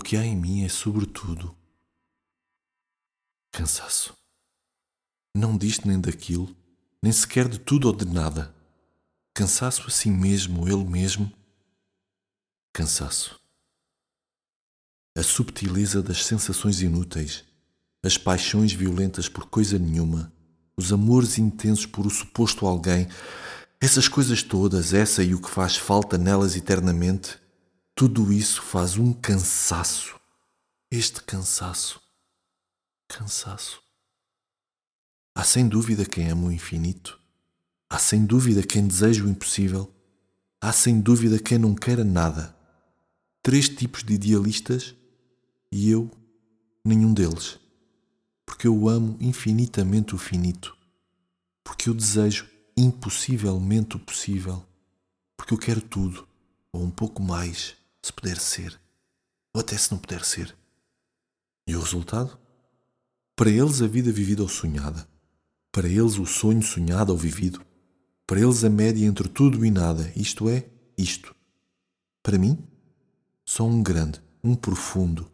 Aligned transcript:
O 0.00 0.02
que 0.02 0.16
há 0.16 0.24
em 0.24 0.34
mim 0.34 0.64
é, 0.64 0.68
sobretudo, 0.70 1.54
cansaço. 3.52 4.16
Não 5.36 5.58
disto 5.58 5.86
nem 5.86 6.00
daquilo, 6.00 6.56
nem 7.02 7.12
sequer 7.12 7.46
de 7.46 7.58
tudo 7.58 7.86
ou 7.86 7.94
de 7.94 8.06
nada. 8.06 8.54
Cansaço 9.34 9.86
a 9.86 9.90
si 9.90 10.10
mesmo, 10.10 10.66
ele 10.66 10.84
mesmo. 10.84 11.30
Cansaço. 12.72 13.38
A 15.14 15.22
subtileza 15.22 16.02
das 16.02 16.24
sensações 16.24 16.80
inúteis, 16.80 17.44
as 18.02 18.16
paixões 18.16 18.72
violentas 18.72 19.28
por 19.28 19.50
coisa 19.50 19.78
nenhuma, 19.78 20.32
os 20.78 20.94
amores 20.94 21.36
intensos 21.36 21.84
por 21.84 22.06
o 22.06 22.10
suposto 22.10 22.66
alguém, 22.66 23.06
essas 23.78 24.08
coisas 24.08 24.42
todas, 24.42 24.94
essa 24.94 25.22
e 25.22 25.34
o 25.34 25.42
que 25.42 25.50
faz 25.50 25.76
falta 25.76 26.16
nelas 26.16 26.56
eternamente, 26.56 27.38
tudo 28.00 28.32
isso 28.32 28.62
faz 28.62 28.96
um 28.96 29.12
cansaço. 29.12 30.18
Este 30.90 31.22
cansaço. 31.22 32.00
Cansaço. 33.06 33.82
Há 35.34 35.44
sem 35.44 35.68
dúvida 35.68 36.06
quem 36.06 36.30
ama 36.30 36.46
o 36.46 36.50
infinito. 36.50 37.20
Há 37.90 37.98
sem 37.98 38.24
dúvida 38.24 38.62
quem 38.62 38.86
deseja 38.86 39.22
o 39.22 39.28
impossível. 39.28 39.94
Há 40.62 40.72
sem 40.72 40.98
dúvida 40.98 41.38
quem 41.38 41.58
não 41.58 41.74
queira 41.74 42.02
nada. 42.02 42.56
Três 43.42 43.68
tipos 43.68 44.02
de 44.02 44.14
idealistas 44.14 44.94
e 45.70 45.90
eu, 45.90 46.10
nenhum 46.82 47.12
deles. 47.12 47.58
Porque 48.46 48.66
eu 48.66 48.88
amo 48.88 49.18
infinitamente 49.20 50.14
o 50.14 50.18
finito. 50.18 50.74
Porque 51.62 51.90
eu 51.90 51.92
desejo 51.92 52.48
impossivelmente 52.74 53.96
o 53.96 54.00
possível. 54.00 54.64
Porque 55.36 55.52
eu 55.52 55.58
quero 55.58 55.82
tudo, 55.82 56.26
ou 56.72 56.82
um 56.82 56.90
pouco 56.90 57.22
mais 57.22 57.78
se 58.02 58.12
puder 58.12 58.38
ser, 58.38 58.80
ou 59.54 59.60
até 59.60 59.76
se 59.76 59.90
não 59.90 59.98
puder 59.98 60.24
ser. 60.24 60.56
E 61.66 61.76
o 61.76 61.80
resultado? 61.80 62.38
Para 63.36 63.50
eles 63.50 63.80
a 63.82 63.86
vida 63.86 64.10
vivida 64.12 64.42
ou 64.42 64.48
sonhada, 64.48 65.08
para 65.72 65.88
eles 65.88 66.18
o 66.18 66.26
sonho 66.26 66.62
sonhado 66.62 67.12
ou 67.12 67.18
vivido, 67.18 67.64
para 68.26 68.40
eles 68.40 68.64
a 68.64 68.70
média 68.70 69.06
entre 69.06 69.28
tudo 69.28 69.64
e 69.64 69.70
nada, 69.70 70.12
isto 70.14 70.48
é, 70.48 70.68
isto. 70.96 71.34
Para 72.22 72.38
mim, 72.38 72.58
só 73.44 73.64
um 73.64 73.82
grande, 73.82 74.22
um 74.42 74.54
profundo 74.54 75.30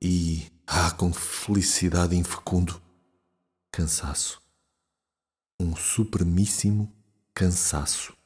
e, 0.00 0.50
ah, 0.66 0.90
com 0.92 1.12
felicidade 1.12 2.16
infecundo, 2.16 2.80
cansaço. 3.70 4.40
Um 5.58 5.76
supremíssimo 5.76 6.90
cansaço. 7.34 8.16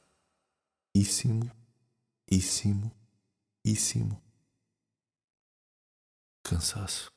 Íssimo, 0.93 1.51
íssimo 2.31 2.94
íssimo 3.65 4.21
cansaço. 6.43 7.14